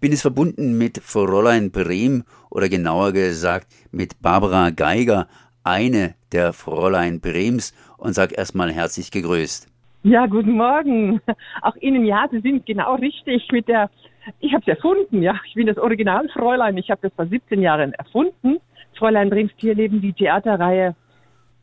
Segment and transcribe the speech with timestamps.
[0.00, 5.28] Bin es verbunden mit Fräulein Brehm oder genauer gesagt mit Barbara Geiger,
[5.62, 9.68] eine der Fräulein Brems und sag erstmal herzlich gegrüßt.
[10.04, 11.20] Ja, guten Morgen.
[11.60, 13.90] Auch Ihnen, ja, Sie sind genau richtig mit der,
[14.38, 15.38] ich habe es erfunden, ja.
[15.44, 16.78] Ich bin das Originalfräulein.
[16.78, 18.56] Ich habe das vor 17 Jahren erfunden.
[18.96, 20.96] Fräulein Brems Tierleben, die Theaterreihe.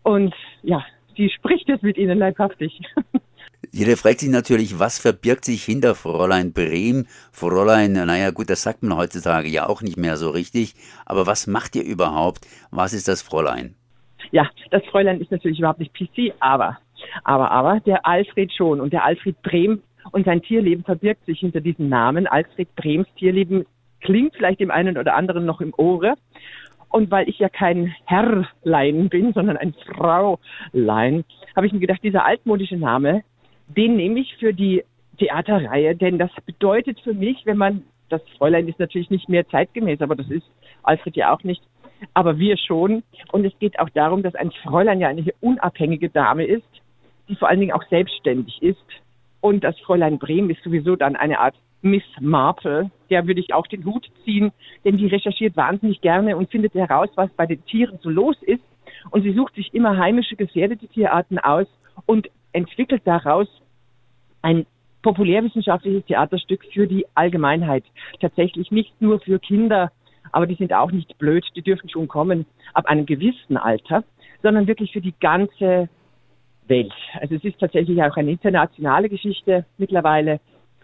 [0.04, 0.86] Und ja,
[1.18, 2.82] die spricht jetzt mit Ihnen leibhaftig.
[3.72, 7.06] Jeder fragt sich natürlich, was verbirgt sich hinter Fräulein Brehm?
[7.32, 10.76] Fräulein, naja gut, das sagt man heutzutage ja auch nicht mehr so richtig.
[11.06, 12.48] Aber was macht ihr überhaupt?
[12.72, 13.76] Was ist das Fräulein?
[14.32, 16.78] Ja, das Fräulein ist natürlich überhaupt nicht PC, aber,
[17.24, 18.80] aber, aber, der Alfred schon.
[18.80, 19.82] Und der Alfred Brehm
[20.12, 22.28] und sein Tierleben verbirgt sich hinter diesem Namen.
[22.28, 23.66] Alfred Brems Tierleben
[24.02, 26.14] klingt vielleicht dem einen oder anderen noch im Ohre.
[26.90, 32.26] Und weil ich ja kein Herrlein bin, sondern ein Fraulein, habe ich mir gedacht, dieser
[32.26, 33.24] altmodische Name,
[33.68, 34.84] den nehme ich für die
[35.18, 40.02] Theaterreihe, denn das bedeutet für mich, wenn man, das Fräulein ist natürlich nicht mehr zeitgemäß,
[40.02, 40.46] aber das ist
[40.84, 41.62] Alfred ja auch nicht,
[42.14, 43.04] aber wir schon.
[43.32, 46.68] Und es geht auch darum, dass ein Fräulein ja eine unabhängige Dame ist,
[47.28, 48.86] die vor allen Dingen auch selbstständig ist.
[49.42, 52.92] Und das Fräulein Brehm ist sowieso dann eine Art Miss Marple.
[53.10, 54.52] Der würde ich auch den Hut ziehen,
[54.84, 58.64] denn die recherchiert wahnsinnig gerne und findet heraus, was bei den Tieren so los ist.
[59.12, 61.68] Und sie sucht sich immer heimische gefährdete Tierarten aus
[62.06, 63.48] und entwickelt daraus
[64.42, 64.66] ein
[65.02, 67.86] populärwissenschaftliches Theaterstück für die Allgemeinheit.
[68.20, 69.92] Tatsächlich nicht nur für Kinder
[70.32, 74.04] aber die sind auch nicht blöd, die dürfen schon kommen ab einem gewissen Alter,
[74.42, 75.90] sondern wirklich für die ganze
[76.68, 76.94] Welt.
[77.20, 80.40] Also es ist tatsächlich auch eine internationale Geschichte mittlerweile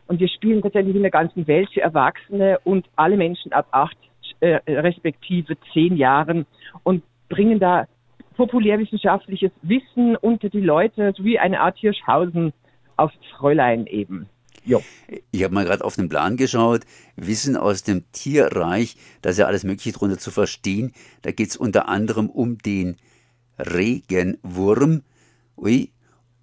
[0.08, 3.98] und wir spielen tatsächlich in der ganzen Welt für Erwachsene und alle Menschen ab acht
[4.40, 6.46] äh, respektive zehn Jahren
[6.84, 7.88] und bringen da
[8.34, 12.54] populärwissenschaftliches Wissen unter die Leute, so wie eine Art Hirschhausen
[12.98, 14.28] auf Fräulein eben.
[14.66, 14.82] Jo.
[15.32, 16.82] Ich habe mal gerade auf den Plan geschaut.
[17.16, 20.94] Wissen aus dem Tierreich, da ist ja alles Mögliche drunter zu verstehen.
[21.22, 22.98] Da geht es unter anderem um den
[23.60, 25.02] Regenwurm.
[25.58, 25.92] Ui.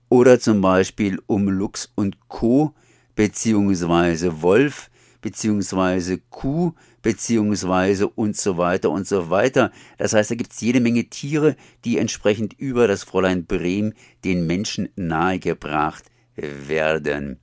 [0.08, 2.74] Oder zum Beispiel um Luchs und Co.
[3.14, 4.90] beziehungsweise Wolf
[5.20, 6.72] beziehungsweise Kuh
[7.02, 9.70] beziehungsweise und so weiter und so weiter.
[9.98, 13.94] Das heißt, da gibt es jede Menge Tiere, die entsprechend über das Fräulein Brehm
[14.24, 16.04] den Menschen nahegebracht
[16.36, 17.38] werden.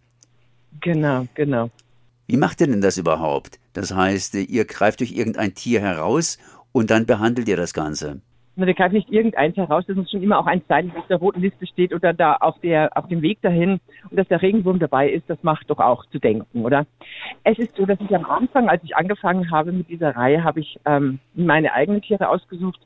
[0.81, 1.71] Genau, genau.
[2.27, 3.59] Wie macht ihr denn das überhaupt?
[3.73, 6.37] Das heißt, ihr greift euch irgendein Tier heraus
[6.71, 8.21] und dann behandelt ihr das Ganze.
[8.65, 11.17] Wir greifen nicht irgendeins heraus, das muss schon immer auch eins sein, das auf der
[11.17, 13.79] roten Liste steht oder da auf der auf dem Weg dahin
[14.09, 16.87] und dass der Regenwurm dabei ist, das macht doch auch zu denken, oder?
[17.43, 20.61] Es ist so, dass ich am Anfang, als ich angefangen habe mit dieser Reihe, habe
[20.61, 22.79] ich ähm, meine eigenen Tiere ausgesucht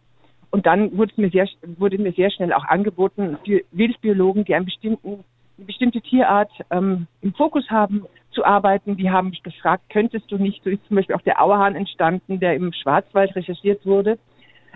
[0.49, 4.65] und dann wurde mir sehr wurde mir sehr schnell auch angeboten, für Wildbiologen, die einen
[4.65, 5.23] bestimmten
[5.57, 8.97] eine bestimmte Tierart ähm, im Fokus haben, zu arbeiten.
[8.97, 12.39] Die haben mich gefragt, könntest du nicht, so ist zum Beispiel auch der Auerhahn entstanden,
[12.39, 14.17] der im Schwarzwald recherchiert wurde.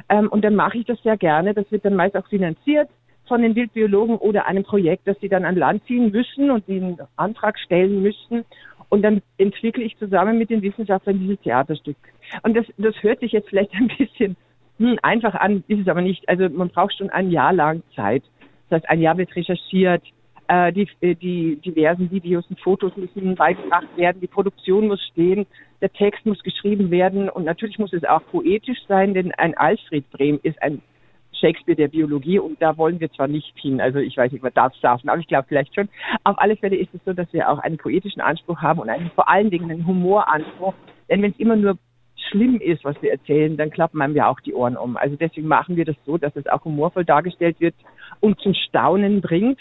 [0.09, 1.53] Ähm, und dann mache ich das sehr gerne.
[1.53, 2.89] Das wird dann meist auch finanziert
[3.27, 6.97] von den Wildbiologen oder einem Projekt, das sie dann an Land ziehen müssen und den
[7.15, 8.45] Antrag stellen müssen.
[8.89, 11.97] Und dann entwickle ich zusammen mit den Wissenschaftlern dieses Theaterstück.
[12.43, 14.35] Und das, das hört sich jetzt vielleicht ein bisschen
[14.77, 16.27] hm, einfach an, ist es aber nicht.
[16.29, 18.23] Also man braucht schon ein Jahr lang Zeit.
[18.69, 20.03] Das heißt, ein Jahr wird recherchiert,
[20.47, 25.45] äh, die, äh, die diversen Videos und Fotos müssen beigebracht werden, die Produktion muss stehen,
[25.81, 27.29] der Text muss geschrieben werden.
[27.29, 30.81] Und natürlich muss es auch poetisch sein, denn ein Alfred Brehm ist ein
[31.39, 34.53] Shakespeare der Biologie und da wollen wir zwar nicht hin, also ich weiß nicht, man
[34.53, 35.89] darf es sagen, aber ich glaube vielleicht schon.
[36.23, 39.11] Auf alle Fälle ist es so, dass wir auch einen poetischen Anspruch haben und einen,
[39.11, 40.73] vor allen Dingen einen Humoranspruch,
[41.09, 41.77] denn wenn es immer nur
[42.29, 44.97] schlimm ist, was wir erzählen, dann klappen einem ja auch die Ohren um.
[44.97, 47.75] Also deswegen machen wir das so, dass es auch humorvoll dargestellt wird
[48.19, 49.59] und zum Staunen bringt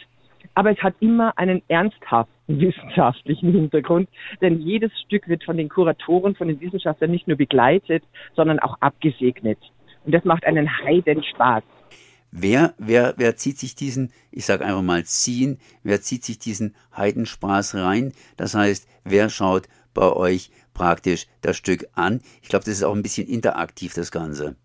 [0.55, 4.09] aber es hat immer einen ernsthaften wissenschaftlichen Hintergrund,
[4.41, 8.05] denn jedes Stück wird von den Kuratoren, von den Wissenschaftlern nicht nur begleitet,
[8.35, 9.59] sondern auch abgesegnet.
[10.05, 11.63] Und das macht einen heiden Spaß.
[12.31, 16.75] Wer, wer, wer zieht sich diesen, ich sage einfach mal ziehen, wer zieht sich diesen
[16.97, 18.13] Heidenspaß rein?
[18.37, 22.21] Das heißt, wer schaut bei euch praktisch das Stück an?
[22.43, 24.57] Ich glaube, das ist auch ein bisschen interaktiv, das Ganze.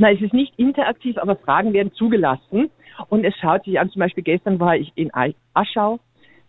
[0.00, 2.70] Nein, es ist nicht interaktiv, aber Fragen werden zugelassen.
[3.10, 5.10] Und es schaut sich an, zum Beispiel gestern war ich in
[5.52, 6.00] Aschau,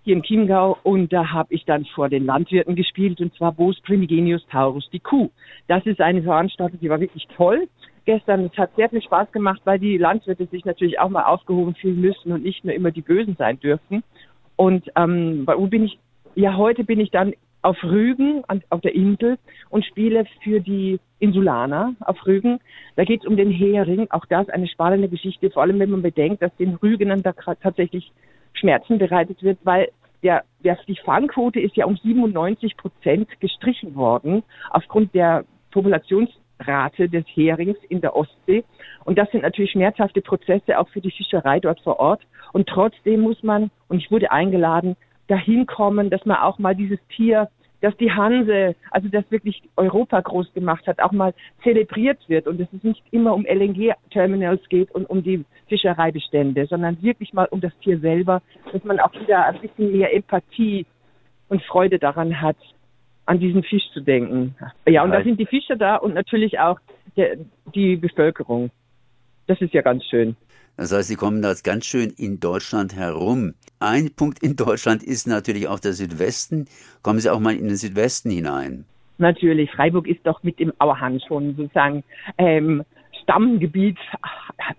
[0.03, 3.77] hier im Chiemgau, und da habe ich dann vor den Landwirten gespielt, und zwar Bos
[3.81, 5.30] Primigenius Taurus, die Kuh.
[5.68, 7.68] Das ist eine Veranstaltung, die war wirklich toll.
[8.06, 11.75] Gestern, es hat sehr viel Spaß gemacht, weil die Landwirte sich natürlich auch mal aufgehoben
[11.75, 14.01] fühlen müssen und nicht nur immer die Bösen sein dürfen.
[14.56, 16.00] Und ähm, wo bin ich?
[16.36, 19.38] Ja, heute bin ich dann auf Rügen, auf der Insel
[19.69, 22.60] und spiele für die Insulaner auf Rügen.
[22.96, 24.08] Da geht es um den Hering.
[24.10, 28.12] Auch das eine spannende Geschichte, vor allem wenn man bedenkt, dass den Rügenern da tatsächlich
[28.54, 29.90] Schmerzen bereitet wird, weil
[30.24, 37.25] der, der, die Fangquote ist ja um 97 Prozent gestrichen worden aufgrund der Populationsrate des
[37.34, 38.63] Herings in der Ostsee.
[39.04, 42.22] Und das sind natürlich schmerzhafte Prozesse auch für die Fischerei dort vor Ort.
[42.54, 44.96] Und trotzdem muss man, und ich wurde eingeladen,
[45.31, 47.50] dahin kommen, dass man auch mal dieses Tier
[47.81, 51.33] dass die Hanse, also das wirklich Europa groß gemacht hat, auch mal
[51.63, 57.01] zelebriert wird und dass es nicht immer um LNG-Terminals geht und um die Fischereibestände, sondern
[57.01, 58.42] wirklich mal um das Tier selber,
[58.72, 60.86] dass man auch wieder ein bisschen mehr Empathie
[61.50, 62.57] und Freude daran hat,
[63.25, 64.56] an diesen Fisch zu denken.
[64.88, 66.80] Ja, und da sind die Fischer da und natürlich auch
[67.18, 67.38] der,
[67.74, 68.69] die Bevölkerung.
[69.48, 70.36] Das ist ja ganz schön.
[70.78, 73.54] Das heißt, sie kommen da ganz schön in Deutschland herum.
[73.80, 76.66] Ein Punkt in Deutschland ist natürlich auch der Südwesten.
[77.02, 78.86] Kommen Sie auch mal in den Südwesten hinein?
[79.18, 82.04] Natürlich, Freiburg ist doch mit dem Auerhahn schon sozusagen
[82.38, 82.84] ähm,
[83.22, 83.98] Stammgebiet,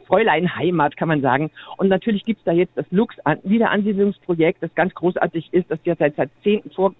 [0.06, 1.50] Fräulein Heimat, kann man sagen.
[1.76, 6.16] Und natürlich gibt's da jetzt das Lux Wiederansiedlungsprojekt, das ganz großartig ist, das ja seit
[6.16, 6.94] Jahrzehnten vor,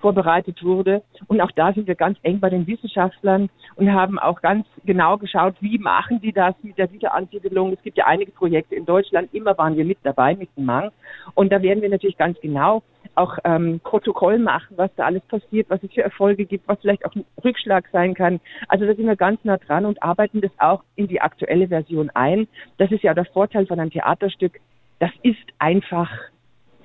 [0.00, 1.02] vorbereitet wurde.
[1.26, 5.16] Und auch da sind wir ganz eng bei den Wissenschaftlern und haben auch ganz genau
[5.18, 7.72] geschaut, wie machen die das mit der Wiederansiedelung.
[7.72, 10.90] Es gibt ja einige Projekte in Deutschland, immer waren wir mit dabei mit dem Mang.
[11.34, 12.82] Und da werden wir natürlich ganz genau
[13.14, 17.04] auch ähm, Protokoll machen, was da alles passiert, was es für Erfolge gibt, was vielleicht
[17.04, 18.40] auch ein Rückschlag sein kann.
[18.68, 22.10] Also da sind wir ganz nah dran und arbeiten das auch in die aktuelle Version
[22.10, 22.46] ein.
[22.78, 24.60] Das ist ja der Vorteil von einem Theaterstück.
[24.98, 26.10] Das ist einfach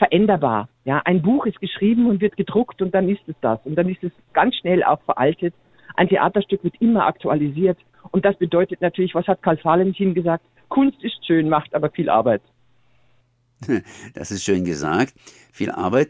[0.02, 0.68] veränderbar.
[0.84, 3.60] Ja, ein Buch ist geschrieben und wird gedruckt und dann ist es das.
[3.66, 5.54] Und dann ist es ganz schnell auch veraltet.
[5.96, 7.78] Ein Theaterstück wird immer aktualisiert.
[8.10, 10.44] Und das bedeutet natürlich, was hat Karl Valentin gesagt?
[10.70, 12.42] Kunst ist schön, macht aber viel Arbeit.
[14.16, 15.14] Das ist schön gesagt.
[15.52, 16.10] Viel Arbeit.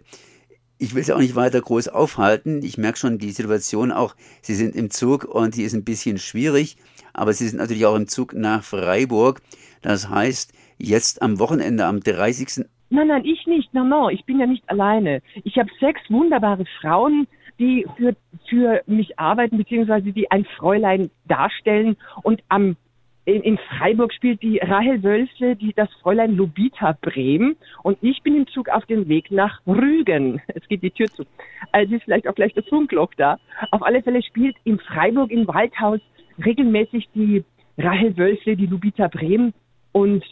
[0.78, 2.64] Ich will Sie auch nicht weiter groß aufhalten.
[2.64, 4.16] Ich merke schon die Situation auch.
[4.42, 6.78] Sie sind im Zug und die ist ein bisschen schwierig.
[7.12, 9.42] Aber Sie sind natürlich auch im Zug nach Freiburg.
[9.82, 12.66] Das heißt, jetzt am Wochenende, am 30.
[12.92, 13.74] Nein, nein, ich nicht.
[13.74, 15.22] Nein, nein, ich bin ja nicht alleine.
[15.46, 17.26] Ich habe sechs wunderbare Frauen,
[17.58, 18.18] die für,
[18.50, 21.96] für mich arbeiten, beziehungsweise die ein Fräulein darstellen.
[22.22, 22.76] Und am
[23.24, 27.56] in, in Freiburg spielt die Rahel Wölfle, die das Fräulein Lubita Brehm.
[27.82, 30.42] Und ich bin im Zug auf dem Weg nach Rügen.
[30.48, 31.24] Es geht die Tür zu.
[31.72, 33.38] Also ist vielleicht auch gleich das Funkloch da.
[33.70, 36.02] Auf alle Fälle spielt in Freiburg im Waldhaus
[36.44, 37.46] regelmäßig die
[37.78, 39.54] Rahel Wölfle, die Lubita Brehm.
[39.94, 40.26] Und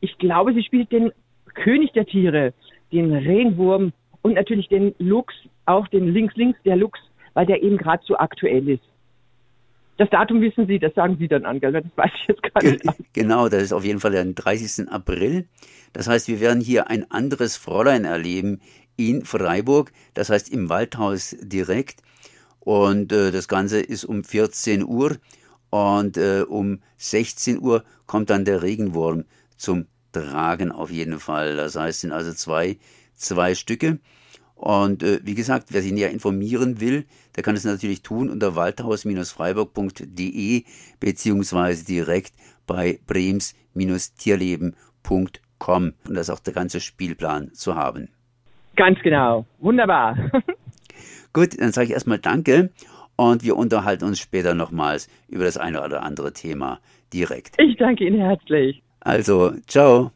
[0.00, 1.10] ich glaube, sie spielt den
[1.56, 2.54] König der Tiere,
[2.92, 3.92] den Regenwurm
[4.22, 5.34] und natürlich den Luchs,
[5.66, 7.00] auch den links-links der Luchs,
[7.34, 8.84] weil der eben gerade so aktuell ist.
[9.98, 11.72] Das Datum wissen Sie, das sagen Sie dann an, gell?
[11.72, 12.82] Das weiß ich jetzt gar nicht.
[13.14, 14.90] Genau, das ist auf jeden Fall der 30.
[14.90, 15.46] April.
[15.94, 18.60] Das heißt, wir werden hier ein anderes Fräulein erleben
[18.96, 22.02] in Freiburg, das heißt im Waldhaus direkt.
[22.60, 25.16] Und äh, das Ganze ist um 14 Uhr
[25.70, 29.24] und äh, um 16 Uhr kommt dann der Regenwurm
[29.56, 29.86] zum
[30.24, 31.56] tragen auf jeden Fall.
[31.56, 32.78] Das heißt, es sind also zwei,
[33.14, 33.98] zwei Stücke.
[34.54, 37.04] Und äh, wie gesagt, wer sich näher informieren will,
[37.36, 40.64] der kann es natürlich tun unter waldhaus-freiburg.de
[40.98, 42.32] beziehungsweise direkt
[42.66, 45.92] bei brems-tierleben.com.
[46.08, 48.08] Und da ist auch der ganze Spielplan zu haben.
[48.76, 49.44] Ganz genau.
[49.58, 50.16] Wunderbar.
[51.34, 52.70] Gut, dann sage ich erstmal Danke
[53.16, 56.80] und wir unterhalten uns später nochmals über das eine oder andere Thema
[57.12, 57.56] direkt.
[57.58, 58.82] Ich danke Ihnen herzlich.
[59.06, 60.15] Also, ciao.